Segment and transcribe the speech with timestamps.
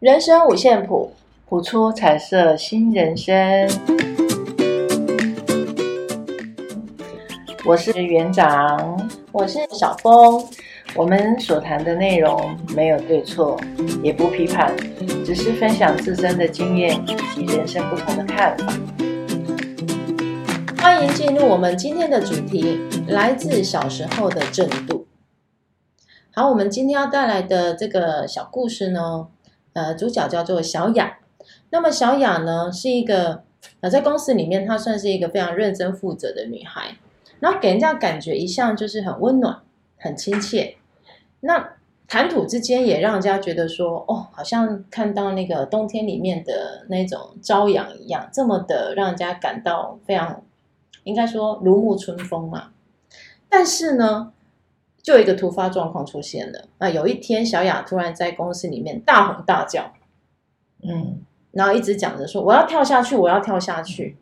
[0.00, 1.12] 人生五线谱，
[1.46, 3.68] 谱出彩色新人生。
[7.66, 10.42] 我是园长，我是小峰。
[10.94, 13.60] 我们所谈的内容没有对错，
[14.02, 14.74] 也不批判，
[15.22, 18.72] 只是分享自身的经验以及人生不同的看法。
[20.78, 25.06] 欢迎进入我们今天的主题：来自小时候的震度。
[26.32, 29.26] 好，我们今天要带来的这个小故事呢，
[29.72, 31.18] 呃，主角叫做小雅。
[31.70, 33.42] 那么小雅呢，是一个
[33.80, 36.96] 呃，在公司里面，她算是一个非常认真负责的女孩，
[37.40, 39.60] 然后给人家感觉一向就是很温暖、
[39.96, 40.76] 很亲切。
[41.40, 41.74] 那
[42.08, 50.42] 谈吐之间也让人家觉得说，哦，好像看到那个冬天里面的那种朝阳一样，这么的让人家感到非常，
[51.04, 52.70] 应该说如沐春风嘛。
[53.48, 54.32] 但是呢，
[55.02, 56.68] 就有一个突发状况出现了。
[56.78, 59.92] 那有一天，小雅突然在公司里面大吼大叫，
[60.82, 61.20] 嗯，
[61.52, 64.16] 然后一直讲着说，我要跳下去，我要跳下去。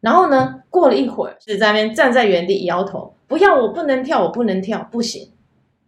[0.00, 5.30] 然后呢，过了一会儿，是在那边站在原地摇头，不要，我不能跳，我不能跳，不行。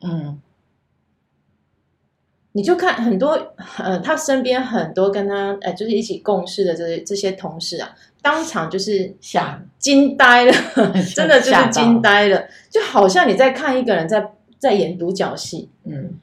[0.02, 0.40] 嗯，
[2.52, 10.52] 你就看很多，呃，他身边很多跟他，哎，就是一起共事的这些这些同事啊，当场就是吓惊呆了，
[11.14, 16.18] 真的就是惊呆了，就好像你在看一个人在在演独角戏，嗯，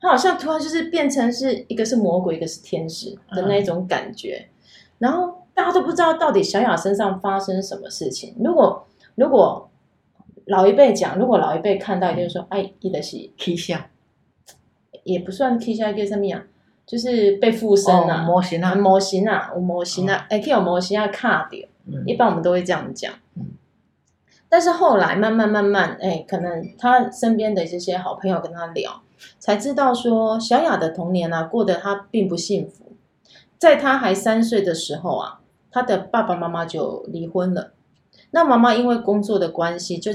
[0.00, 4.52] 他好像突然就是变成是一个是魔鬼，一个是天使的那种感觉，嗯，
[4.98, 9.70] 然后大家都不知道到底小雅身上发生什么事情，如果如果。
[10.48, 13.80] 老一辈讲，如果老一辈看到，就是说：“哎，伊的是起笑，
[15.02, 16.40] 也不算起笑，叫什么样？
[16.86, 21.68] 就是被附身了，模型啊，模型啊，有模型啊，哎，可以有模型啊，卡掉。
[22.06, 23.12] 一般我们都会这样讲。
[24.48, 29.02] 但是后来慢慢慢慢，哎，可能他身边的这些好朋友跟他聊，
[29.40, 32.92] 才知道说，小雅的童年啊，过得他并不幸福。
[33.58, 35.40] 在他还三岁的时候啊，
[35.72, 37.72] 他的爸爸妈妈就离婚了。
[38.30, 40.12] 那妈妈因为工作的关系，就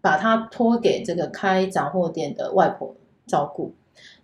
[0.00, 2.94] 把他托给这个开杂货店的外婆
[3.26, 3.74] 照顾，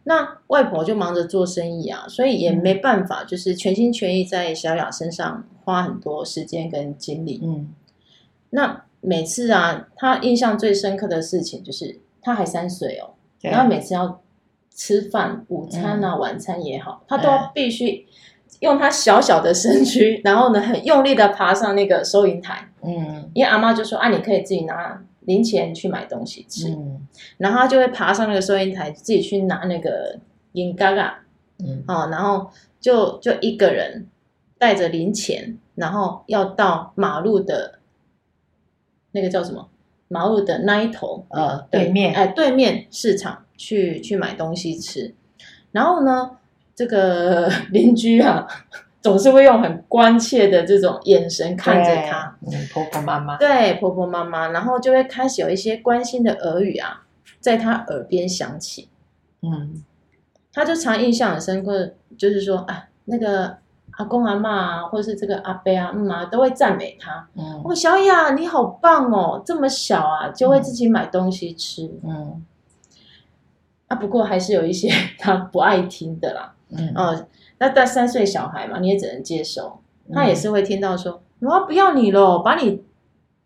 [0.09, 7.41] 那外婆就忙着做生意啊，所以也没办法，就是全心全意在小雅身上花很多时间跟精力。
[7.43, 7.75] 嗯，
[8.51, 14.23] 那每次啊，她印象最深刻的事情就是她还三岁哦，然后每次要
[14.73, 18.07] 吃饭，午餐啊、晚餐也好，她都要必须
[18.61, 22.69] 用她小小的身躯，然后呢，很用力的爬上那个收银台。
[22.85, 25.03] 嗯，因为阿妈就说啊，你可以自己拿。
[25.27, 27.07] 零钱去买东西吃，嗯、
[27.37, 30.19] 然后他就会爬上那个收银台，自己去拿那个
[30.53, 31.25] 银嘎嘎，
[31.59, 32.51] 嗯，哦，然后
[32.81, 34.07] 就就一个人
[34.59, 37.79] 带着零钱，然后要到马路的
[39.13, 39.69] 那个叫什么？
[40.09, 45.15] 马路的那一头，呃，对面，哎，对面市场去去买东西吃，
[45.73, 46.39] 然后呢，
[46.75, 48.47] 这个 邻居啊。
[49.07, 57.05] 总是会用很关切的这种眼神看着他，嗯，婆婆妈妈，对，婆婆妈妈，然后就会开始有一些关心的耳语啊，
[57.39, 58.89] 在他耳边响起，
[59.43, 59.85] 嗯，
[60.53, 63.59] 他就常印象很深刻，就是说，啊，那个
[63.93, 72.45] 阿公阿妈啊，或者是这个阿伯啊，嗯啊，都会赞美他，嗯，哦，小雅你好棒哦，这么小啊就会自己买东西吃，嗯，
[73.87, 77.27] 啊，不过还是有一些他不爱听的啦，嗯，哦。
[77.59, 79.81] 那带三岁小孩嘛，你也只能接受。
[80.13, 82.85] 他也是会听到说：“我、嗯、不要你了，把你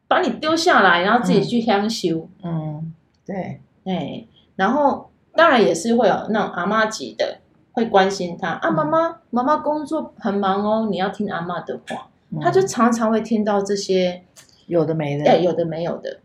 [0.09, 2.29] 把你丢下来，然后自己去乡修。
[2.43, 2.95] 嗯”嗯，
[3.25, 4.27] 对，哎，
[4.57, 7.39] 然后当然也是会有那种阿妈级的
[7.73, 12.09] 会关心他啊，妈妈妈妈工作很忙哦，你要听阿妈的话。
[12.31, 14.23] 嗯、他就常常会听到这些
[14.67, 16.19] 有的没的，哎，有的没有的，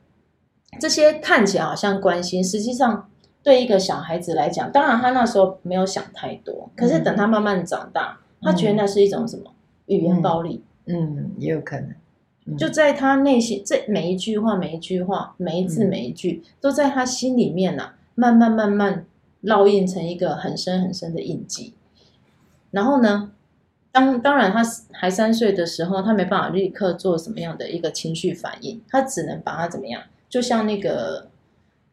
[0.79, 3.09] 这些看起来好像关心，实际上。
[3.45, 9.43] 对一个小孩子来讲，当然他那时候没有想太多，可是等他慢慢长大，嗯、他觉得那是一种什么
[9.85, 10.63] 语言暴力？
[10.87, 11.93] 嗯，嗯，也有可能。
[12.47, 19.05] 嗯、就在他内心，这每一句话、每一句话、每一字、每一句，嗯、都在他心里面呐、啊，慢慢慢慢
[19.43, 21.75] 烙印成一个很深很深的印记。
[22.71, 23.31] 然后呢，
[23.91, 30.01] 当当然他还三岁的时候，他没办法立刻做什么样的一个情绪反应，他只能把他怎么样？
[30.27, 31.27] 就像那个。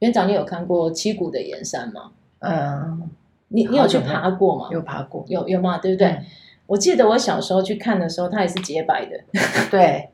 [0.02, 2.10] 园长，你有看过七股的盐山吗？
[2.40, 3.08] 嗯，
[3.48, 4.68] 你你有去爬过吗？
[4.72, 5.78] 有爬过，有有吗？
[5.78, 6.08] 对不对？
[6.08, 6.24] 嗯、
[6.66, 9.20] 我记得我小时候去看的时候，它也是洁白的。
[9.70, 10.08] 对。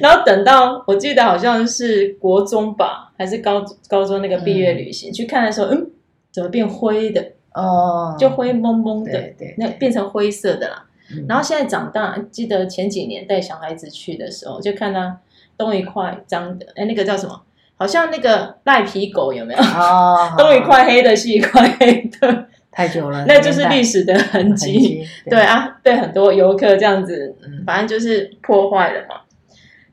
[0.00, 5.90] 然后等到我记得好像是国中吧，还是高高中那个毕业旅行、嗯、去看的时候，嗯，
[6.30, 7.32] 怎么变灰的？
[7.54, 10.84] 哦，就灰蒙蒙的，对，对对，那变成灰色的啦。
[11.12, 15.16] 嗯、然后现在长大，记得前几年带小孩子去的时候，就看到
[15.56, 17.42] 东一块脏的，哎，那个叫什么？
[17.80, 19.60] 好像那个赖皮狗有没有？
[19.60, 25.02] 哦， 东一块黑的，西一块黑的，太久了， 那就是历史的痕迹。
[25.24, 27.34] 对，对啊，被很多游客这样子，
[27.64, 29.22] 反正就是破坏了嘛。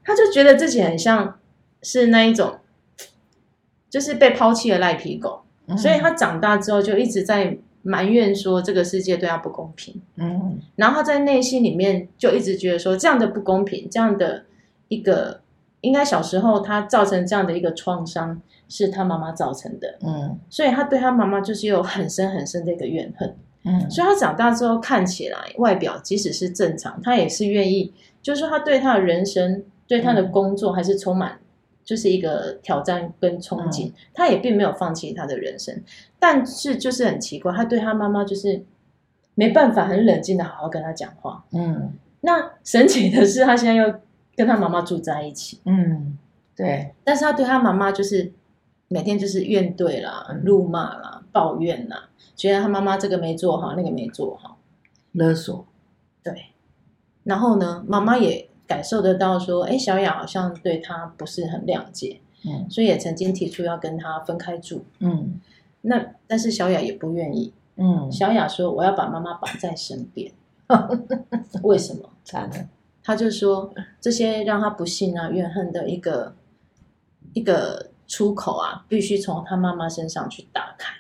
[0.04, 1.40] 他就觉得自己很像
[1.82, 2.58] 是那一种，
[3.90, 10.02] 就是被抛弃的赖皮狗，嗯、所以他长大之后就一直在埋怨说这个世界对他不公平。
[10.18, 14.44] 嗯，然后他在内心里面就一直觉得说这样的不公平，这样的
[14.90, 15.40] 一个
[15.82, 19.98] 应该小时候他造成这样的一个创伤是他妈妈造成的。
[20.02, 23.36] 嗯，所以他对他妈妈就是有很深很深的一个怨恨。
[23.64, 29.64] 嗯，所以他长大之后看起来外表即使是正常，他也是愿意，就是说他对他的人生。
[29.90, 31.40] 对他的工作还是充满，
[31.86, 33.88] 就是一个挑战跟憧憬。
[33.88, 35.82] 嗯、他也并没有放弃他的人生，
[36.20, 38.62] 但是就是很奇怪，他对他妈妈就是
[39.34, 41.46] 没办法很冷静的好好跟他讲话。
[41.54, 43.94] 嗯，那神奇的是，他现在又
[44.38, 45.60] 跟他妈妈住在一起。
[45.66, 46.18] 嗯，
[46.56, 46.94] 对。
[47.04, 48.32] 但是他对他妈妈就是
[48.88, 52.08] 每天就是怨怼啦、辱骂啦、抱怨啦，
[52.38, 54.58] 觉得他妈妈这个没做好，那个没做好，
[55.12, 55.66] 勒索。
[56.24, 56.54] 对。
[57.26, 58.48] 然后呢，妈妈也。
[58.68, 65.40] 感受得到说，哎，小雅好像对他不是很谅解，嗯，所以也曾经提出要跟他分开住，嗯，
[65.84, 70.34] 那但是小雅也不愿意，嗯，小雅说我要把妈妈绑在身边，
[71.64, 72.10] 为什么？
[72.26, 72.68] 咋的？
[73.08, 76.36] 他就说这些让他不幸啊、怨恨的一个
[77.32, 80.94] 一个出口啊，必须从他妈妈身上去打开，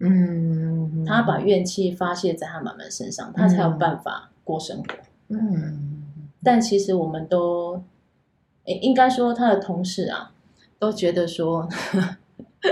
[0.00, 4.84] 嗯，他把怨气发泄在他妈妈身上，他才有办法过生活，
[5.28, 6.02] 嗯。
[6.42, 7.80] 但其实我们都，
[8.64, 10.32] 诶，应该说他的同事啊，
[10.80, 11.62] 都觉得说，
[11.92, 12.00] 呵
[12.60, 12.70] 呵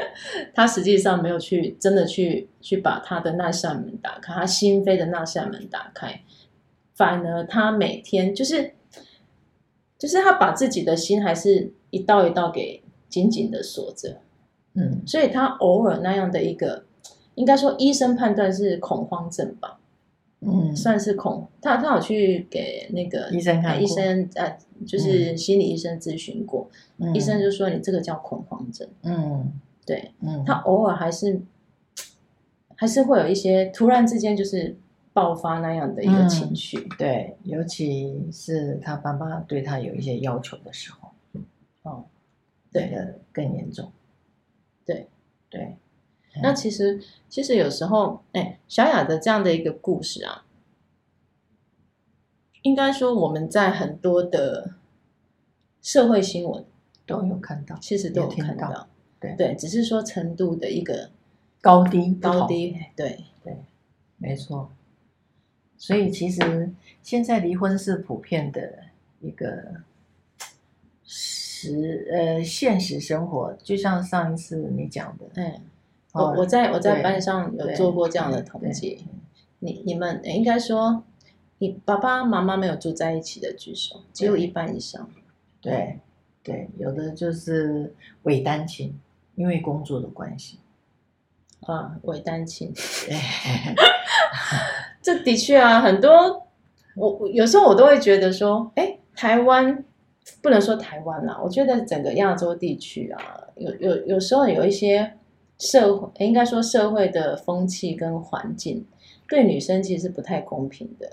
[0.53, 6.23] 他实际上没有去真的去去把他的那扇门打开，他心扉的那扇门打开，
[6.93, 8.75] 反而他每天就是，
[10.01, 14.17] 就是他把自己的心还是一道一道给紧紧的锁着，
[14.73, 16.85] 嗯，所以他偶尔那样的一个，
[17.35, 19.77] 应该说医生判断是恐慌症吧。
[20.43, 24.57] 嗯，算是恐他，他有去给那个医生看，医生呃，
[24.87, 26.67] 就是心理医生咨询过，
[26.97, 28.89] 嗯、医生就说你这个叫恐慌症。
[29.03, 29.53] 嗯，
[29.85, 31.43] 对，嗯，他偶尔还是
[32.75, 34.75] 还是会有一些突然之间就是
[35.13, 36.79] 爆发那样的一个情绪。
[36.79, 41.13] 嗯、对，尤其是他爸爸对他有一些要求的时候，
[41.83, 42.05] 哦，
[42.73, 42.91] 对。
[42.91, 43.91] 的更严重。
[44.85, 45.09] 对，
[45.49, 45.77] 对。
[46.43, 50.45] 那其实，其实有时候，哎，小雅的这样的一个故事啊，
[52.63, 54.75] 应该说我们在很多的
[55.83, 56.65] 社会新闻
[57.05, 58.89] 都有看到，其实都有看到，到。
[59.19, 59.35] 对。
[59.37, 61.11] 对，只是说程度的一个
[61.61, 63.25] 高低高低，对。
[63.43, 63.57] 对，
[64.17, 64.71] 没错。
[65.81, 66.71] 所以其实
[67.03, 68.85] 现在离婚是普遍的
[69.21, 69.81] 一个
[71.03, 75.63] 实呃现实生活，就像上一次你讲的，嗯。
[76.13, 79.07] 我我在我在班上有做过这样的统计，
[79.61, 81.05] 你你们应该说，
[81.59, 85.09] 你爸爸妈妈没有住在一起的举手，只有一半以上。
[85.61, 86.01] 对
[86.43, 87.95] 对，有的就是
[88.25, 88.99] 伪单亲，
[89.37, 90.59] 因为工作的关系。
[91.61, 92.75] 啊，伪单亲，
[95.15, 96.47] 这的确啊，很多
[96.97, 99.85] 我有时候我都会觉得说，哎，台湾
[100.43, 105.15] 不能说台湾啦，我觉得整个亚洲地区啊，有有有时候有一些。
[105.63, 108.87] 社会应该说社会的风气跟环境
[109.29, 111.11] 对女生其实是不太公平的。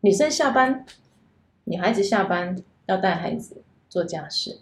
[0.00, 0.84] 女生下班，
[1.62, 4.58] 女孩子下班要带孩子做家事，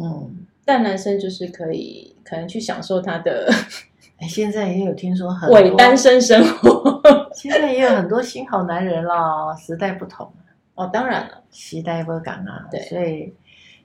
[0.00, 3.52] 嗯，但男生就是可以可能去享受他的。
[4.18, 7.02] 哎，现在也有听说很伪单身生活，
[7.34, 9.56] 现在也有很多新好男人了。
[9.56, 10.32] 时代不同
[10.74, 13.34] 哦，当然了，时代不同啊，对，所以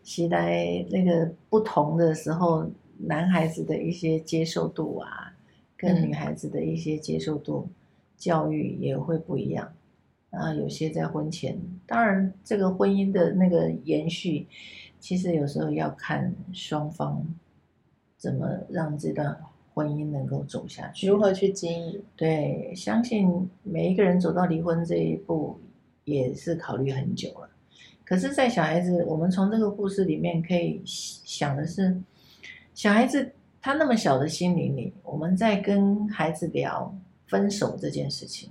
[0.04, 2.70] 时代那个不同的时候。
[2.98, 5.34] 男孩子的一些接受度啊，
[5.76, 7.74] 跟女孩子的一些接受度，嗯、
[8.16, 9.74] 教育也会不一样。
[10.30, 14.48] 啊，有些在婚前，当然这个婚姻的那个延续，
[14.98, 17.22] 其实有时候要看双方
[18.18, 19.38] 怎么让这段
[19.76, 22.02] 婚姻能够走下去，如何去经营。
[22.16, 25.60] 对，相信每一个人走到离婚这一步，
[26.06, 27.50] 也是考虑很久了。
[28.04, 32.02] 可是，在小孩子，我们从这个故事里面可以想的是。
[32.74, 36.94] 小孩子他那么小的心灵里，我们在跟孩子聊
[37.26, 38.50] 分手这件事情，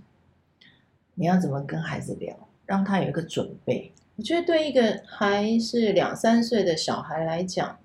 [1.15, 3.93] 你要怎么跟孩子聊，让他有一个准备？
[4.17, 7.79] 我觉得对一个还是两三岁的小孩来讲，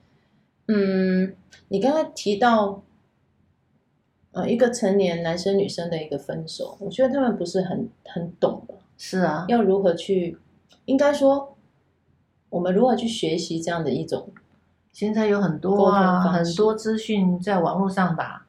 [0.67, 1.35] 嗯，
[1.67, 2.81] 你刚才提到，
[4.39, 8.73] 呃，一个成年男生女生的一个分手，我觉得他们不是很很懂的。
[8.97, 10.37] 是啊，要如何去？
[10.85, 11.55] 应该说，
[12.49, 14.29] 我们如何去学习这样的一种？
[14.93, 18.47] 现在有很多啊，很多资讯在网络上吧，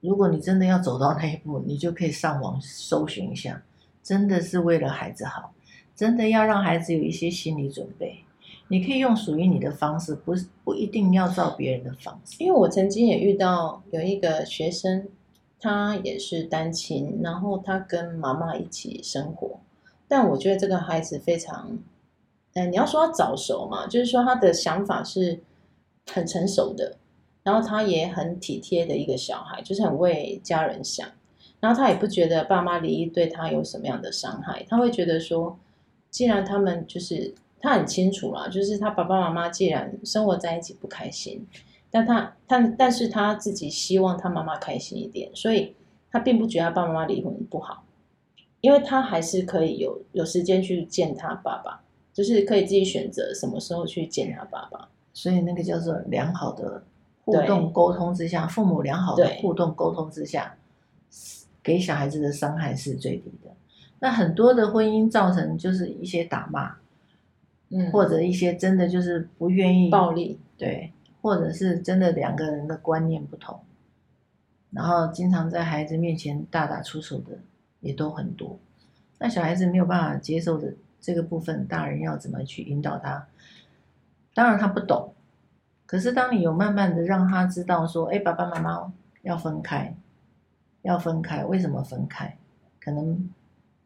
[0.00, 3.62] 如果你真的要走到那一步，你就可以上网搜寻一下，
[4.02, 5.52] 真的是为了孩子好，
[5.94, 8.24] 真的要让孩子有一些心理准备。
[8.72, 10.32] 你可以用属于你的方式，不
[10.64, 12.42] 不一定要照别人的方式。
[12.42, 15.06] 因为我曾经也遇到有一个学生，
[15.60, 19.60] 他也是单亲，然后他跟妈妈一起生活，
[20.08, 21.78] 但我觉得这个孩子非常，
[22.54, 25.42] 哎，你要说他早熟嘛，就是说他的想法是
[26.10, 26.96] 很成熟的，
[27.42, 31.06] 然后他也很体贴的一个小孩，就是很为家人想，
[31.60, 35.58] 然后他也不觉得爸妈离异对他有什么样的伤害，他会觉得说，
[36.08, 37.34] 既然他们就是。
[37.62, 41.46] 他很清楚啦，就是他爸爸妈妈既然生活在一起不开心，
[41.92, 45.76] 但他他但是他自己希望他妈妈开心一点，所以
[46.10, 47.84] 他并不觉得他爸爸妈妈离婚不好，
[48.60, 51.80] 因为他还是可以有有时间去见他爸爸，
[52.12, 56.82] 就是可以自己选择什么时候去见他爸爸，所以那个叫做良好的
[57.24, 60.56] 互动沟通之下，父母良好的互动沟通之下，
[61.62, 63.50] 给小孩子的伤害是最低的。
[64.00, 66.81] 那很多的婚姻造成就是一些打骂。
[67.90, 73.60] 或者一些真的就是不愿意暴力，对，或者是真的两个人的观念不同，
[74.70, 77.38] 然后经常在孩子面前大打出手的
[77.80, 78.58] 也都很多。
[79.18, 83.26] 那小孩子没有办法接受的这个部分，大人要怎么去引导他？
[84.34, 85.14] 当然他不懂，
[85.86, 89.94] 可是当你有慢慢的让他知道说，哎，爸爸妈妈要分开，
[90.82, 92.36] 要分开，为什么分开？
[92.78, 93.30] 可能。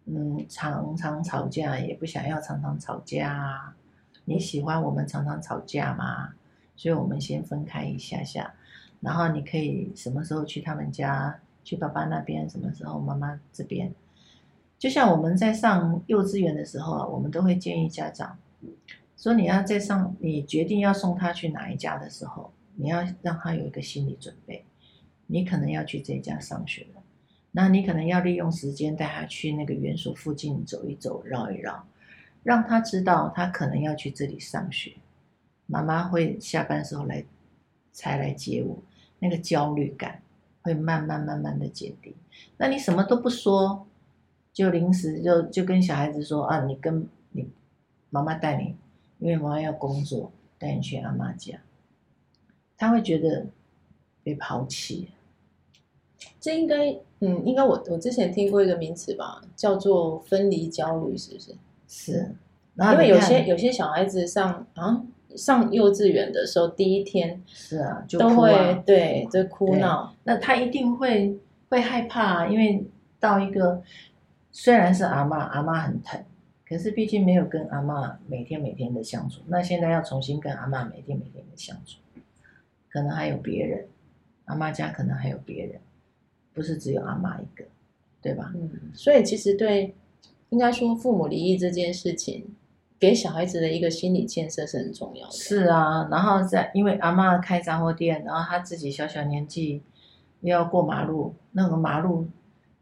[0.06, 3.76] 嗯，常常吵架也不想要常常吵架啊。
[4.24, 6.32] 你喜欢我们常常吵架吗？
[6.76, 8.54] 所以我们先分开一下下，
[9.00, 13.92] 然后你可以什么时候去他们家，去爸爸那边，什么时候妈妈这边。
[14.78, 18.38] 就像我们在上幼稚园的时候啊，我们都会建议家长
[19.16, 24.64] 说，你要在上，你决定要送他去哪一家的时候，你要让他有一个心理准备，
[25.26, 27.02] 你可能要去这家上学了。
[27.58, 31.86] 那你可能要利用时间带他去那个园所附近走一走、绕一绕，
[32.42, 34.92] 让他知道他可能要去这里上学。
[35.64, 37.24] 妈妈会下班时候来
[37.92, 38.76] 才来接我，
[39.20, 40.20] 那个焦虑感
[40.60, 42.14] 会慢慢慢慢的减低。
[42.58, 43.86] 那你什么都不说，
[44.52, 47.48] 就临时就就跟小孩子说啊，你跟你
[48.10, 48.76] 妈妈带你，
[49.18, 51.58] 因为妈妈要工作，带你去阿妈家，
[52.76, 53.46] 他会觉得
[54.22, 55.08] 被抛弃。
[56.40, 61.54] 这应该，嗯，应该我我之前听过一个名词吧，叫做分离焦虑，是不是？
[61.88, 62.34] 是，
[62.92, 65.04] 因为有些有些小孩子上啊
[65.34, 72.84] 上幼稚园的时候，第一天是啊，就都会对就哭闹，那他一定会会害怕，因为
[73.20, 73.82] 到一个
[74.52, 76.22] 虽然是阿妈，阿妈很疼，
[76.68, 81.98] 可是毕竟没有跟阿妈每天每天的相处，那现在要重新跟阿妈每天每天的相处，
[82.90, 83.86] 可能还有别人，
[84.46, 85.80] 阿妈家可能还有别人。
[86.56, 87.62] 不是只有阿妈一个，
[88.22, 88.50] 对吧？
[88.54, 89.94] 嗯，所以其实对，
[90.48, 92.46] 应该说父母离异这件事情，
[92.98, 95.32] 给小孩子的一个心理建设是很重要的。
[95.32, 99.82] 是啊，然后在因为阿嬷开杂货店，然后他自己小小年纪
[100.40, 102.26] 又要过马路，那个马路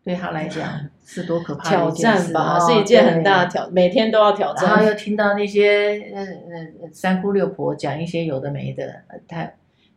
[0.04, 4.70] 对他来讲 是多可怕的挑战吧，是一件很大的挑，每天都要挑战。
[4.70, 9.50] 然后又听到那些嗯嗯三姑六婆讲一些有的没的，他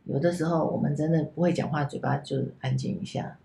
[0.05, 3.37] 有的时候我们真的不会讲话，嘴巴就安静一下。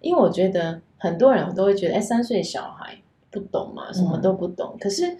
[0.00, 2.96] 因为我觉得很多人都会觉得，哎，三岁小孩
[3.30, 4.74] 不懂嘛，什么都不懂。
[4.74, 5.16] 嗯、可是，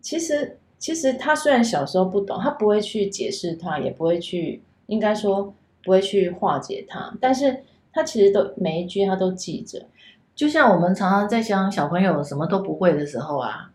[0.00, 5.54] 其实其实他虽然小时候不懂，他不会去解释他，也不会去，应该说
[5.84, 7.14] 不会去化解他。
[7.20, 9.86] 但是他其实都每一句他都记着。
[10.34, 13.70] 就像我们常常在讲小朋友什么都不会的时候啊，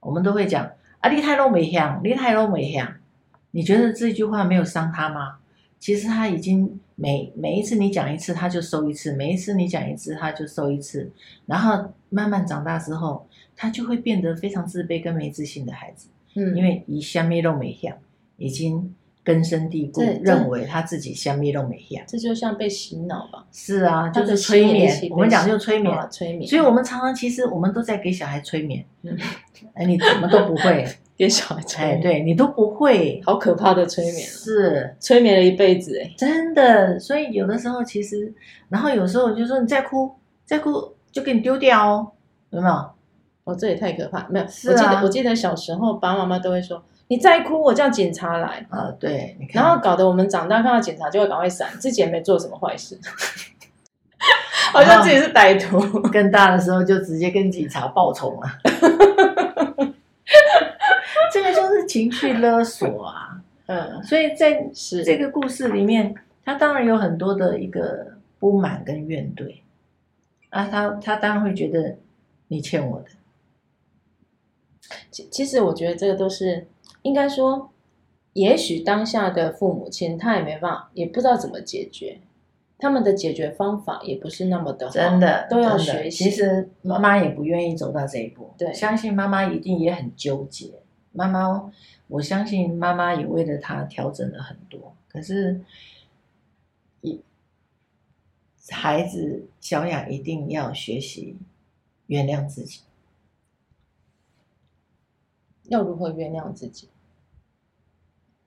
[0.00, 2.86] 我们都会讲啊，你太都没响，你太都没响。
[3.52, 5.38] 你觉得这句话没有伤他吗？
[5.78, 11.10] 其实他已经每每一次你讲一次，他就收一次；每一次你讲一次，他就收一次。
[11.46, 16.08] 然后慢慢长大之后，他就会变得非常自卑跟没自信的孩子。
[16.34, 17.96] 嗯，因为以虾米都没响，
[18.36, 22.04] 已经根深蒂固，认为他自己虾米都没响。
[22.06, 23.46] 这就像被洗脑吧？
[23.52, 25.08] 是啊，就是催眠。
[25.10, 26.48] 我们讲就催眠，催眠。
[26.48, 28.84] 所以我们常常其实我们都在给小孩催眠。
[29.02, 29.16] 嗯，
[29.74, 30.86] 哎，你怎么都不会。
[31.16, 36.98] 给小孩催眠，哎，对你都不会，好可怕的催眠，是催眠了一辈子，哎，真的。
[36.98, 38.32] 所以有的时候其实，
[38.68, 40.12] 然后有时候就说你再哭，
[40.44, 42.08] 再哭就给你丢掉哦，
[42.50, 42.74] 有没有？
[43.44, 44.44] 哦，这也太可怕，没有。
[44.44, 48.66] 我记得我记得小时候，爸爸妈妈都会说，你再哭，我叫警察来。
[48.70, 52.98] 啊，对，你看，然后搞得我们长大看到警察就会赶快闪，自己也没做什么坏事，
[54.72, 55.78] 好像自己是歹徒。
[56.08, 58.48] 更大的时候就直接跟警察报仇了。
[61.86, 64.70] 情绪勒索啊， 嗯，所以在
[65.04, 66.14] 这个故事里面，
[66.44, 69.56] 他当然有很多的一个不满跟怨怼，
[70.50, 71.96] 啊，他他当然会觉得
[72.48, 73.06] 你欠我的。
[75.10, 76.66] 其其实我觉得这个都是
[77.02, 77.70] 应该说，
[78.34, 82.20] 也许当下的父母亲他也没办法，也不知道怎么解决，
[82.78, 86.24] 他们的解决方法也不是那么的好，真的都要学习。
[86.24, 90.70] 其实妈妈也不愿意走到这一步，对，相信妈妈一定也很纠结。
[91.14, 91.72] 妈妈，
[92.08, 95.60] 我相信妈妈也为了他调整了很多，可是，
[97.00, 97.22] 一
[98.70, 101.38] 孩子小雅一定要学习
[102.08, 102.80] 原谅自己。
[105.68, 106.90] 要如何原谅自己？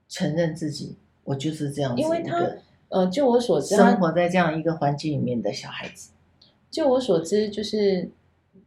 [0.10, 2.02] 承认自己，我就是这样子。
[2.02, 2.48] 因为他，
[2.90, 6.12] 呃，就我所知，生活在这样一个环境里面的小孩子，
[6.70, 8.10] 就我所知，就是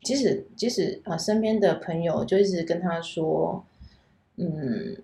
[0.02, 3.64] 即使即使啊，身边的朋友就一直跟他说，
[4.40, 4.96] 嗯，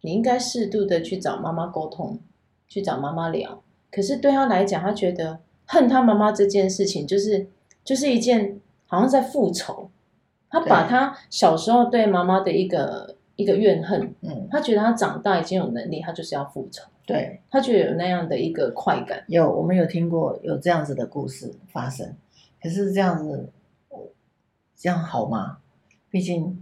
[0.00, 2.18] 你应该适度的去找妈妈沟通，
[2.66, 3.62] 去找妈妈聊。
[3.90, 7.46] 可是对他来讲，他觉得恨他妈妈这件事情，就是
[7.84, 9.90] 就是一件好像在复仇。
[10.48, 19.22] 他把他小时候对妈妈的一个一个怨恨，嗯，他觉得他长大已经有能力，他就是要复仇，对，他觉得有那样的一个快感。
[19.28, 22.16] 有，我们有听过有这样子的故事发生，
[22.60, 23.48] 可是这样子，
[24.76, 25.58] 这样好吗？
[26.10, 26.60] 毕竟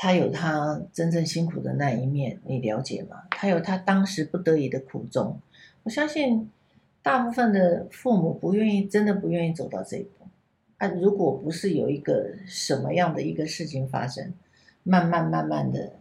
[0.00, 3.24] 他有他真正辛苦的那一面，你了解吗？
[3.32, 5.40] 他有他当时不得已的苦衷。
[5.82, 6.48] 我相信
[7.02, 10.28] 大部分的父母不愿意，真的不愿意走到这一步。
[10.76, 14.32] 啊，如果不是有一个什么样的一个事情发生，
[14.84, 15.94] 慢慢慢慢的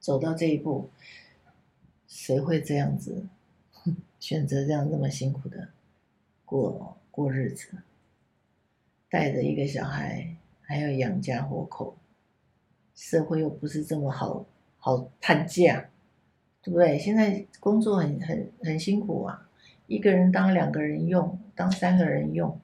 [0.00, 0.88] 走到这一步，
[2.08, 3.26] 谁会这样子
[4.18, 5.68] 选择这样这么辛苦的
[6.46, 7.68] 过过日子？
[9.10, 11.94] 带着一个小孩，还要养家活口，
[12.96, 14.44] 社会又不是这么好
[14.78, 15.90] 好探价，
[16.62, 16.98] 对不对？
[16.98, 19.48] 现在工作很很很辛苦啊，
[19.86, 22.58] 一个人当两个人用，当三个人用。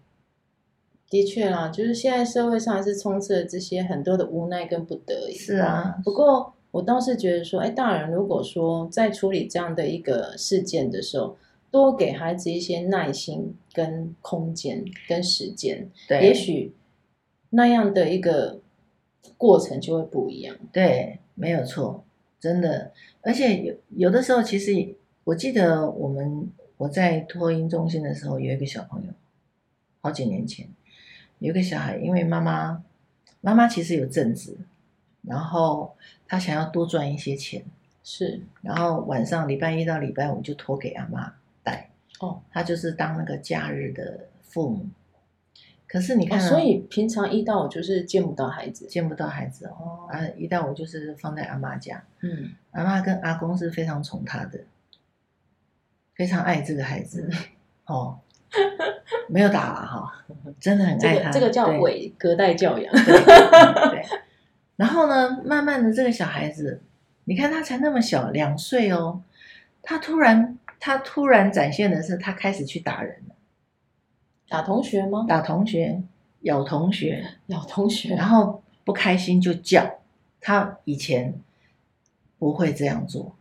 [1.08, 5.34] 的确啦，就是现在社会上还是充斥了这些很多的无奈跟不得已。
[5.34, 11.36] 是啊，不过我倒是觉得说，哎，大人如果说在处理这样的一个事件的时候，
[11.70, 16.72] 多给孩子一些耐心、跟空间、跟时间，对，也许
[17.50, 18.60] 那样的一个
[19.36, 20.56] 过程就会不一样。
[20.72, 22.04] 对，没有错，
[22.40, 22.92] 真的。
[23.22, 29.12] 而且有有的时候，其实我记得我们我在托婴中心的时候，有一个小朋友，
[30.00, 30.68] 好几年前。
[31.38, 32.84] 有个小孩，因为妈妈，
[33.40, 34.56] 妈妈其实有正职，
[35.22, 35.96] 然后
[36.28, 37.64] 他想要多赚一些钱，
[38.04, 44.86] 是，然后晚上礼拜一到礼拜五就托给阿妈带，哦，他就是当那个假日的父母。
[45.92, 54.60] 可是你看，哦，所以平常一到五就是见不到孩子，见不到孩子哦，啊，一到五就是放在阿妈家，嗯，阿妈跟阿公是非常宠他的，
[56.14, 57.38] 非常爱这个孩子，嗯、
[57.94, 58.18] 哦。
[59.28, 60.12] 没有打了哈，
[60.60, 61.30] 真的很爱他。
[61.30, 62.92] 这个这个叫伪隔代教养。
[62.94, 64.04] 对。
[64.76, 66.82] 然后呢，慢慢的这个小孩子，
[67.24, 69.22] 你看他才那么小，两岁哦，
[69.82, 73.31] 他突然他突然展现的是他开始去打人了，
[74.52, 75.24] 打同学吗？
[75.26, 76.02] 打同学，
[76.42, 79.98] 咬同学，咬同学，然后不开心就叫。
[80.44, 81.34] 他以前
[82.38, 83.34] 不会这样做，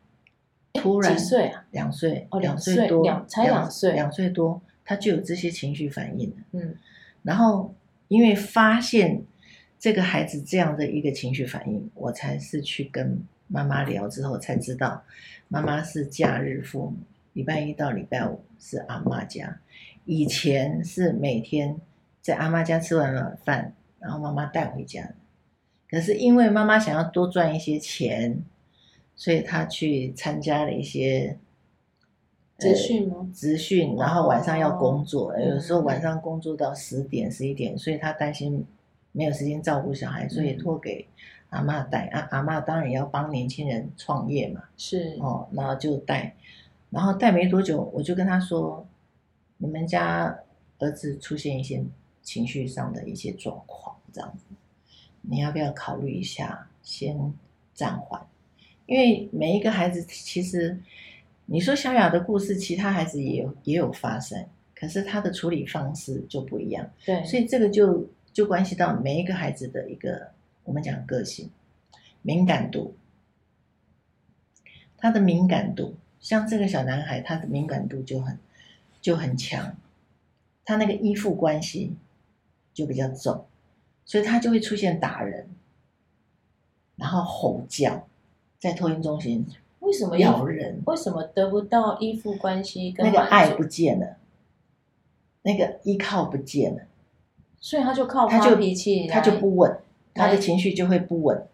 [0.72, 1.66] 突然几岁啊？
[1.72, 4.62] 两岁哦，两岁多，两才两岁，两岁多。
[4.86, 6.76] 他就有这些情绪反应，嗯，
[7.24, 7.74] 然后
[8.08, 9.24] 因为发现
[9.80, 15.04] 这个孩子这样的一个情绪反应，我才是去跟妈妈聊之后才知道，
[15.48, 16.96] 妈妈是假日父母，
[17.34, 19.60] 礼拜一到礼拜五是阿妈家，
[20.06, 21.80] 以前是每天
[22.22, 25.14] 在阿妈家吃完晚饭，然后妈妈带回家，
[25.90, 28.44] 可是因为妈妈想要多赚一些钱，
[29.16, 31.38] 所以她去参加了一些。
[32.58, 33.28] 职训吗？
[33.34, 38.64] 职训，然后晚上要工作，哦、有时候晚上工作到十点、十一点，所以她担心
[39.14, 41.08] 没有时间照顾小孩，所以托给
[41.50, 42.06] 阿妈带。
[42.10, 46.36] 阿阿妈当然也要帮年轻人创业嘛，是哦，然后就带，
[46.92, 48.88] 然后带没多久，我就跟他说
[49.58, 50.38] ：“你们家
[50.78, 51.84] 儿子出现一些
[52.22, 54.46] 情绪上的一些状况，这样子，
[55.22, 57.34] 你要不要考虑一下，先
[57.74, 58.24] 暂缓？
[58.86, 60.80] 因为每一个孩子其实。”
[61.48, 66.90] 你说小雅的故事，其他孩子也有也有发生，可是他的处理方式就不一样。
[67.04, 70.32] 对，所以这个就就关系到每一个孩子的一个
[70.64, 71.50] 我们讲个性、
[72.22, 72.96] 敏感度。
[74.98, 78.38] 他的敏感度，像这个小男孩，他的敏感度就很
[79.02, 79.76] 就很强，
[80.64, 81.96] 他那个依附关系
[82.74, 83.46] 就比较重，
[84.06, 85.50] 所以他就会出现打人，
[86.96, 88.08] 然后吼叫，
[88.60, 89.46] 在托婴中心。
[89.80, 90.80] 为什么咬人？
[90.86, 93.04] 为什么得不到依附关系跟？
[93.06, 94.18] 那个爱不见了，
[95.42, 96.84] 那个依靠不见了，
[97.60, 99.80] 所以他就靠发脾气，他就不稳，
[100.14, 101.46] 他的情绪就会不稳，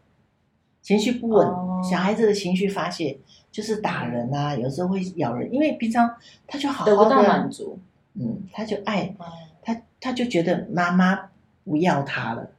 [0.88, 3.20] 情绪不稳，哦、小孩子的情绪发泄
[3.52, 6.16] 就是打人啊，有时候会咬人，因为平常
[6.48, 7.78] 他就好好的得不到满足，
[8.14, 9.14] 嗯，他就爱，
[9.62, 11.30] 他他就觉得妈妈
[11.66, 12.52] 不要他了。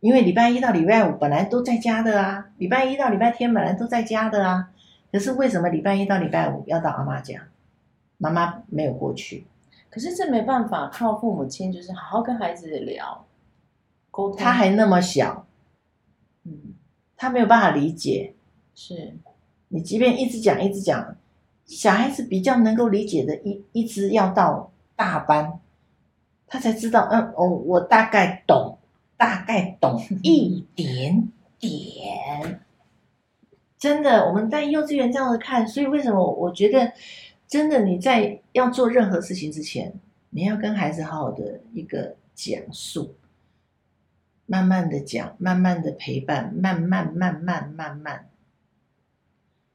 [0.00, 4.70] 因为礼拜一到礼拜五本来都在家的啊，礼拜一到礼拜天本来都在家的啊，
[5.12, 7.48] 可是为什么礼拜一到礼拜五要到阿妈家？
[8.16, 9.44] 妈妈没有过去，
[9.90, 13.26] 可是这没办法，靠父母亲就是好好跟孩子聊
[14.10, 14.38] 沟通。
[14.38, 15.51] 他还那么小，嗯，
[17.22, 18.34] 他没有办法理解。
[18.74, 19.14] 是，
[19.68, 21.16] 你即便一直讲一直讲，
[21.64, 25.60] 小孩子比较能够理解的，一一直要到大班，
[26.48, 28.76] 他才知道，嗯哦，我大概懂。
[29.14, 31.28] 大概懂 一点
[31.60, 32.60] 点，
[33.78, 36.92] 真的，我们在幼稚园这样子看，所以为什么我觉得，
[37.46, 39.94] 真的你在要做任何事情之前，
[40.30, 43.14] 你要跟孩子好好的一个讲述，
[44.46, 48.28] 慢慢的讲，慢慢的陪伴，慢慢慢慢慢慢，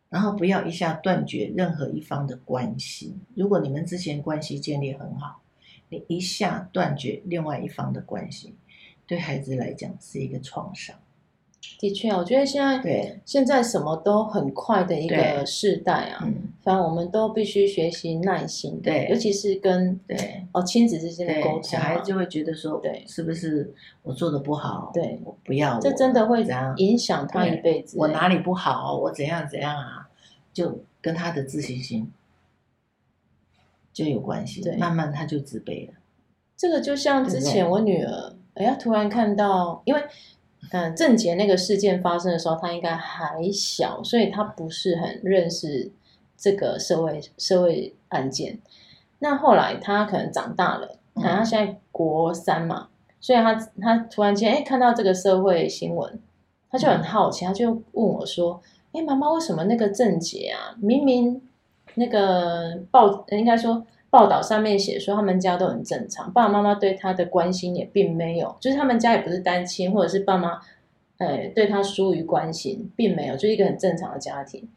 [0.09, 3.17] 然后不要一下断绝任何一方的关系。
[3.35, 5.41] 如果你们之前关系建立很好，
[5.89, 8.55] 你一下断绝另外一方的关系。
[9.05, 10.99] 对孩子来讲是一个创伤。
[11.79, 24.91] 的确，我觉得现在对现在什么都很快的一个时代啊，嗯，反正我们都必须学习耐心，对，尤其是跟对哦亲子之间的沟通，小孩就会觉得说，对，是不是我做的不好？
[24.93, 26.43] 对，我不要，这真的会
[26.77, 27.97] 影响他一辈子。
[27.99, 28.97] 我哪里不好？
[28.97, 30.09] 我怎样怎样啊？
[30.53, 32.11] 就跟他的自信心
[33.93, 35.93] 就有关系，对，慢慢他就自卑了。
[36.55, 38.33] 这个就像之前我女儿。
[38.55, 40.03] 哎呀，突然看到，因为
[40.71, 45.91] 嗯，郑捷那个事件发生的时候，他应该还小，所以他不是很认识
[46.37, 48.59] 这个社会社会案件。
[49.19, 52.89] 那后来他可能长大了，可能他现在国三嘛，
[53.19, 56.19] 所以他他突然间哎看到这个社会新闻，
[56.69, 58.61] 他就很好奇，他就问我说
[58.93, 61.41] ：“哎，妈妈，为什么那个郑捷啊，明明
[61.95, 63.85] 那个报应该说。”
[64.17, 70.59] 报道上面写说他们家都很正常，爸爸妈妈对他的关心也并没有，就是他们家也不是单亲，或者是爸妈，
[71.19, 74.67] 呃，对他疏于关心，并没有，就是一个很正常的家庭。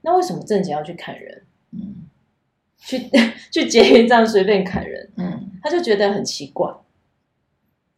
[0.00, 1.42] 那为什么郑杰要去砍人？
[1.72, 2.06] 嗯，
[2.78, 3.10] 去
[3.52, 5.10] 去捷运站随便砍人？
[5.16, 6.72] 嗯，他就觉得很奇怪。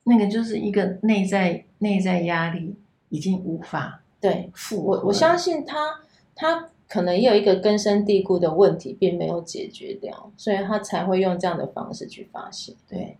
[0.02, 2.74] 那个就是一个内在内在压力
[3.08, 6.00] 已经无法对付我，我相信他
[6.34, 6.70] 他。
[6.88, 12.74] 可能也有一个根深蒂固的问题，并没有解决掉，所以他才会用这样的方式去发泄。
[12.88, 13.18] 对，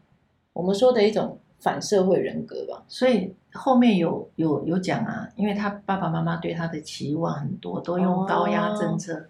[0.55, 2.83] 我们说的一种反社会人格吧。
[2.89, 9.29] 所以后面有有有讲啊，因为他爸爸妈妈对他的期望很多，都用高压政策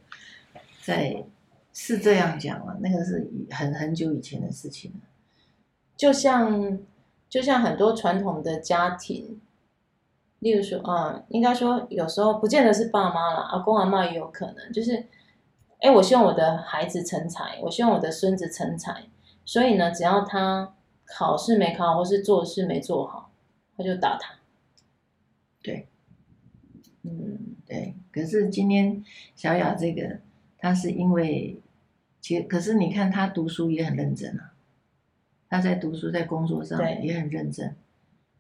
[0.85, 1.25] 在，在
[1.73, 5.01] 是这样讲啊，那个是很很久以前的事情了。
[5.97, 6.79] 就像
[7.29, 9.41] 就像很多传统的家庭。
[10.41, 15.07] 例如说，嗯，应该说有时候不见得是爸妈啦，阿公阿嬷也有可能，就是，
[15.81, 19.05] 哎，我希望我的孩子成才，我希望我的孙子成才，
[19.45, 20.75] 所以呢，只要他
[21.05, 23.31] 考试没考好，或是做事没做好，
[23.77, 24.35] 他就打他。
[25.63, 25.89] 对，
[27.03, 27.95] 嗯，对。
[28.13, 30.19] 可是今天小雅这个，
[30.57, 31.61] 她是因为，
[32.21, 34.53] 其实可是你看她读书也很认真啊，
[35.49, 37.77] 她在读书在工作上也很认真。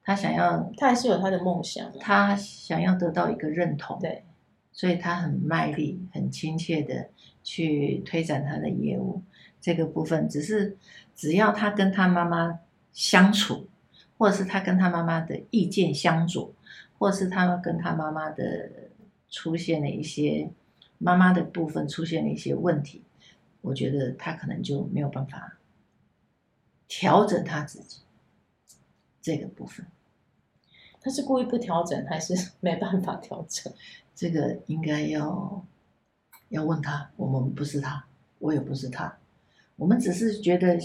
[0.08, 1.92] 他想要，他还是有他的梦想。
[2.00, 4.24] 他想要得到一个认同，对，
[4.72, 7.10] 所以他很卖力、很亲切的
[7.42, 9.22] 去推展他的业务。
[9.60, 10.78] 这个部分只是
[11.14, 12.58] 只要他跟他妈妈
[12.90, 13.68] 相处，
[14.16, 16.54] 或者是他跟他妈妈的意见相左，
[16.98, 18.70] 或者是他跟他妈妈的
[19.28, 20.48] 出现了一些
[20.96, 23.04] 妈妈的部分出现了一些问题，
[23.60, 25.58] 我觉得他可能就没有办法
[26.88, 28.00] 调整他自己
[29.20, 29.84] 这个部分。
[31.00, 33.72] 他是故意不调整，还是 没办法调整？
[34.14, 35.64] 这个应该要
[36.48, 37.10] 要问他。
[37.16, 38.04] 我们不是他，
[38.38, 39.18] 我也不是他。
[39.76, 40.78] 我们只是觉得，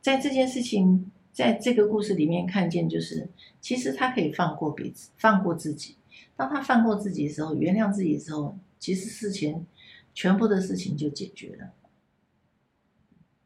[0.00, 3.28] 在这件事情，在这个故事里面看见，就是
[3.60, 5.96] 其实他可以放过彼此，放过自己。
[6.34, 9.64] 当他放过自己的时候，原谅自己的时候，其实事情
[10.12, 11.70] 全部的事情就解决了。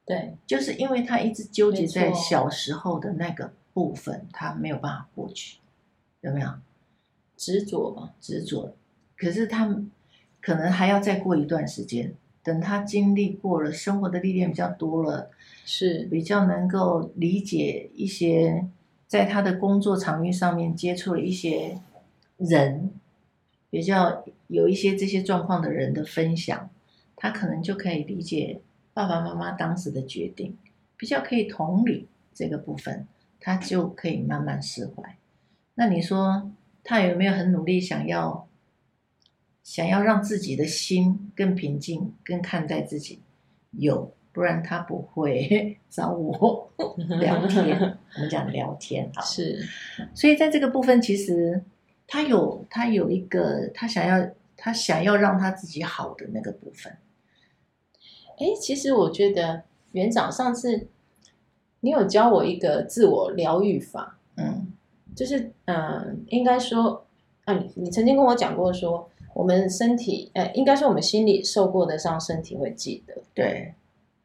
[0.06, 5.58] 对，就是因为他一直纠结在小时候的那个部分，他没有办法过去。
[6.26, 6.50] 有没有
[7.36, 8.12] 执着嘛？
[8.20, 8.74] 执着，
[9.16, 9.82] 可是他
[10.40, 12.12] 可能还要再过一段时间，
[12.42, 15.30] 等他经历过了生活的历练比较多了，
[15.64, 18.66] 是比较能够理解一些，
[19.06, 21.78] 在他的工作场域上面接触了一些
[22.38, 22.90] 人，
[23.70, 26.68] 比较有一些这些状况的人的分享，
[27.14, 28.60] 他可能就可以理解
[28.92, 30.56] 爸爸妈妈当时的决定，
[30.96, 33.06] 比较可以同理这个部分，
[33.38, 35.16] 他就可以慢慢释怀。
[35.76, 36.50] 那你说
[36.82, 38.48] 他有没有很努力想要
[39.62, 43.20] 想要让自己的心更平静，更看待自己？
[43.72, 46.70] 有，不然他不会 找我
[47.20, 47.98] 聊天。
[48.14, 49.62] 我们讲聊天啊，是。
[50.14, 51.62] 所以在这个部分，其实
[52.06, 56.96] 他有他有一个他想要他想要让他自己好的那个部分。
[58.38, 60.88] 哎，其实我觉得园长上次
[61.80, 64.15] 你有教我一个自我疗愈法，嗯，
[65.16, 67.04] 就是嗯、呃，应该说
[67.44, 73.74] 啊，你你曾经跟我讲过说，我们身体，呃，应该说我们心里受过的伤，身体会记得，对，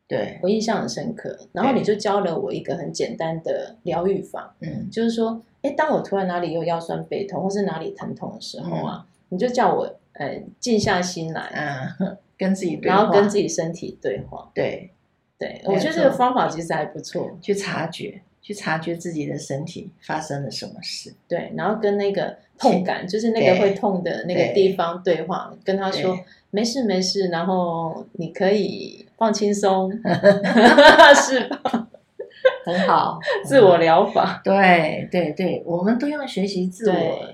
[0.07, 1.35] 对，我印象很深刻。
[1.53, 12.17] 然后你就教了我一个很简单的疗愈法，嗯，就是说，哎，当我突然哪里有腰酸背痛，或是哪里疼痛的时候啊，嗯、你就叫我，呃，静下心来，嗯。
[12.41, 14.49] 跟自己对话，然后跟自己身体对话。
[14.55, 14.89] 对，
[15.37, 17.29] 对，我觉得这个方法其实还不错。
[17.39, 21.13] 去察觉，去察觉自己的身体发生了什么事。
[21.27, 26.17] 对，然后跟那个痛感，就是那个会痛的那个地方对话，跟他说
[26.49, 29.91] 没事没事，然后你可以放轻松，
[31.15, 31.87] 是吧？
[32.65, 34.41] 很好， 自我疗法。
[34.43, 37.33] 对对对，我们都要学习自我，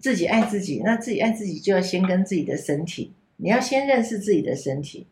[0.00, 0.82] 自己爱自己。
[0.84, 3.12] 那自己爱自己，就要先跟自己的身体。
[3.38, 5.06] 你要先认识自己的身体，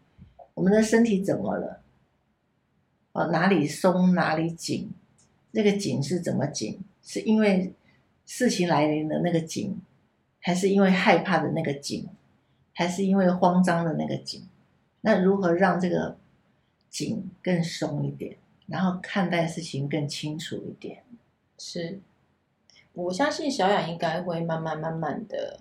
[0.55, 1.80] 我们的身体怎么了？
[3.13, 4.91] 哦，哪里松哪里紧？
[5.53, 6.79] 那个紧是怎么紧？
[7.03, 7.73] 是因为
[8.25, 9.77] 事情来临的那个紧，
[10.41, 12.09] 还是因为害怕的那个紧，
[12.73, 14.47] 还是因为慌张的那个紧？
[15.01, 16.17] 那如何让这个
[16.89, 21.03] 紧更松一点，然后看待事情更清楚一点？
[21.59, 22.01] 是，
[22.93, 25.59] 我相信小雅应该会慢慢慢慢的。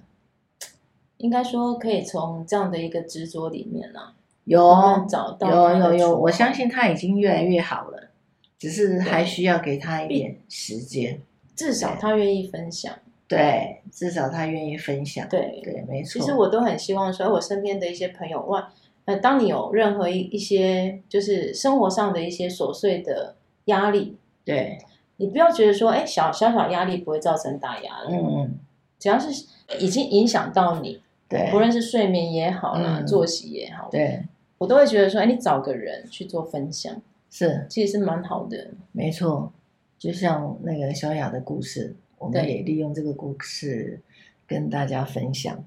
[1.18, 4.16] 应该说，可以从这样的一个执着里面呢、啊，
[4.50, 8.10] 有找到有有有，我相信他已经越来越好了，
[8.58, 11.22] 只是还需要给他一点时间。
[11.56, 12.92] 至少他愿意分享，
[13.28, 15.62] 对，至少他愿意分享，对。
[15.64, 16.20] 对，没错。
[16.20, 18.72] 其实我都很希望说，我身边的一些朋友，哇，
[19.06, 23.36] 呃，当你有任何一一些就是生活上的一些琐碎的
[23.66, 24.80] 压力，对，
[25.18, 28.58] 你不要觉得说，哎，小小小压力不会造成大压力，嗯，
[28.98, 29.46] 只要是
[29.80, 31.00] 已经影响到你。
[31.28, 34.24] 对，不论是睡眠也好啦，嗯、作息也好，对，
[34.60, 38.69] 我都会觉得说，哎，你找个人去做分享，是，其实是蛮好的。
[38.91, 39.52] 没错，
[39.98, 44.00] 就像那个小雅的故事，我们也利用这个故事
[44.45, 45.63] 跟大家分享，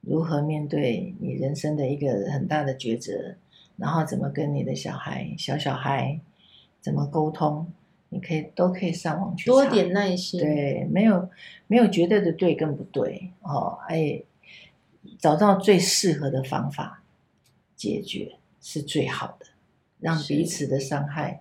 [0.00, 3.36] 如何面对你人生的一个很大的抉择，
[3.76, 6.18] 然后怎么跟你的小孩、小小孩
[6.80, 7.70] 怎么沟通，
[8.08, 11.28] 你可以都可以上网去多点耐心，对，没有
[11.66, 14.22] 没有绝对的对跟不对哦，哎。
[15.18, 16.99] 找到最适合的方法
[17.80, 19.46] 解决是最好的，
[20.00, 21.40] 让彼此的伤害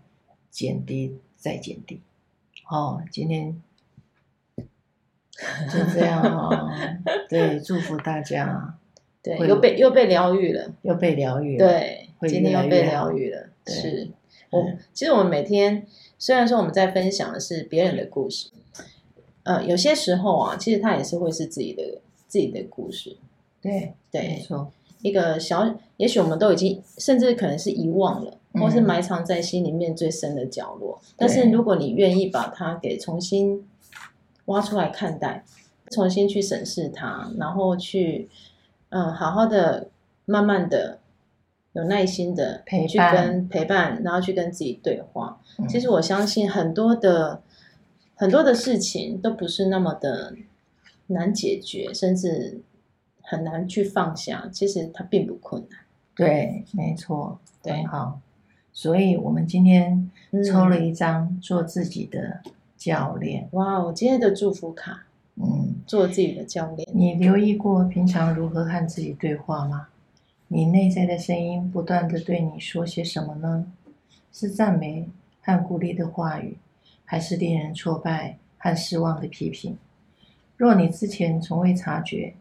[0.50, 2.00] 减低再减低。
[2.70, 3.62] 哦，今天
[4.56, 6.72] 就这样哦。
[7.28, 8.78] 对，祝福大家。
[9.22, 11.68] 对，又被又被疗愈了，又被疗愈了。
[11.68, 13.50] 对，今天又被疗愈了。
[13.66, 14.10] 是
[14.50, 15.86] 我其实我们每天
[16.18, 18.50] 虽然说我们在分享的是别人的故事，
[19.44, 22.00] 呃，有些时候啊，其实它也是会是自己的
[22.30, 23.18] 自己的故事。
[23.62, 31.00] 对对，没错，一个小，也许我们都已经，甚至可能是遗忘了，嗯、或是埋藏在心里面最深的角落。
[31.16, 33.66] 但是如果你愿意把它给重新
[34.46, 35.46] 挖出来看待，
[35.90, 38.28] 重新去审视它，然后去
[38.90, 39.88] 嗯，好好的、
[40.26, 41.00] 慢慢的、
[41.72, 45.40] 有耐心的陪去跟陪伴，然后去跟自己对话。
[45.58, 47.42] 嗯、其实我相信很多的
[48.16, 50.36] 很多的事情都不是那么的
[51.08, 52.60] 难解决，甚至。
[53.30, 55.80] 很难去放下，其实它并不困难。
[56.16, 58.20] 对，没错，对，好。
[58.74, 60.10] 所以我们今天
[60.48, 62.42] 抽了一张做自己的
[62.76, 63.44] 教练。
[63.44, 66.90] 嗯、哇，我今天的祝福卡，嗯，做自己的教练。
[66.92, 69.90] 你留意过平常如何和自己对话吗？
[70.48, 73.72] 你内在的声音不断的对你说些什么呢？
[74.34, 75.08] 是赞美
[75.42, 76.58] 和鼓励的话语，
[77.06, 79.78] 还是令人挫败和失望的批评？
[80.58, 82.34] 若你之前从未察觉，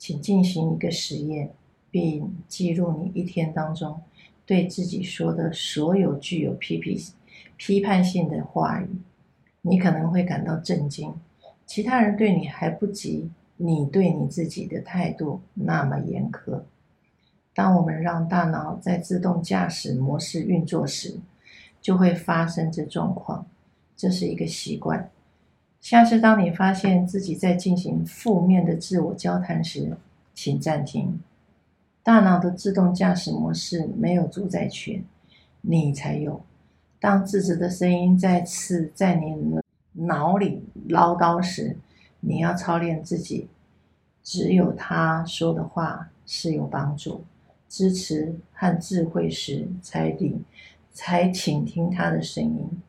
[0.00, 1.50] 请进行一个实验，
[1.90, 4.00] 并记录你一天当中
[4.46, 6.98] 对自己说的所有具有批评、
[7.58, 8.88] 批判性的话语。
[9.60, 11.12] 你可能会感到震惊，
[11.66, 16.62] 其他人对你还不及你对你自己的态度那么严苛。
[17.52, 21.20] 当我们让大脑在自动驾驶模式运作时，
[21.82, 23.46] 就会发生这状况。
[23.94, 25.10] 这是一个习惯。
[25.80, 29.96] 下次当你发现自己在进行负面的自我交谈时，
[30.34, 31.20] 请暂停。
[32.02, 35.04] 大脑的自动驾驶模式没有主宰权，
[35.62, 36.42] 你才有。
[36.98, 39.34] 当自责的声音再次在你
[39.92, 41.76] 脑里唠叨时，
[42.20, 43.48] 你要操练自己，
[44.22, 47.24] 只有他说的话是有帮助、
[47.68, 50.44] 支持和智慧时，才听，
[50.92, 52.82] 才倾听他的声音。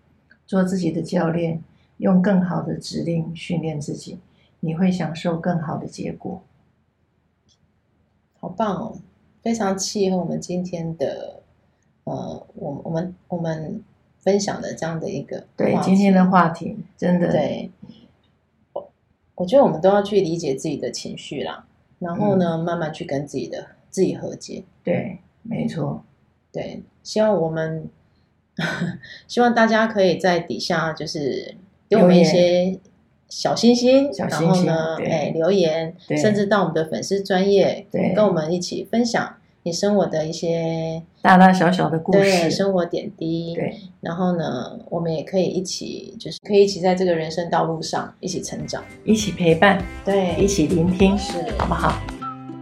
[0.45, 1.63] 做自己的教练，
[2.01, 4.19] 用更好的指令训练自己，
[4.59, 6.41] 你会享受更好的结果。
[8.39, 8.97] 好棒哦，
[9.43, 11.43] 非常契合我们今天的，
[12.05, 13.83] 呃，我我们我们
[14.19, 17.69] 分享的这样的一个对今天的话题，真的对。
[18.73, 18.91] 我
[19.35, 21.67] 我觉得我们都要去理解自己的情绪啦，
[21.99, 24.63] 然后呢，嗯、慢慢去跟自己的自己和解。
[24.83, 26.03] 对，没错。
[26.51, 27.87] 对，希望我们
[29.27, 31.55] 希望大家可以在底下就是
[31.91, 32.80] 给我们一些。
[33.34, 43.73] 小心心，小星星，然后呢，哎，留言，甚至到我们的粉丝专业，对，跟我们一起分享你生活的一些大大小小的故事，对，生活点滴，对。
[44.01, 52.01] 然后呢，我们也可以一起，就是可以一起在这个人生道路上一起成长，一起陪伴，对，一起聆听，是，好不好？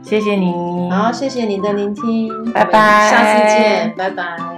[0.04, 0.52] 谢谢你，
[0.92, 4.49] 好，谢谢您的聆听，拜拜，下次见，拜拜。